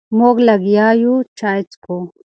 [0.17, 1.97] مونږ لګیا یو چای څکو.